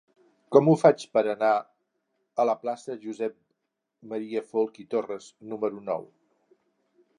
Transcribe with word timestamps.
Com 0.55 0.69
ho 0.69 0.73
faig 0.83 1.03
per 1.17 1.21
anar 1.33 1.49
a 2.43 2.47
la 2.51 2.55
plaça 2.63 2.89
de 2.93 2.97
Josep 3.05 3.37
M. 4.15 4.21
Folch 4.55 4.83
i 4.87 4.89
Torres 4.95 5.31
número 5.55 5.87
nou? 5.93 6.13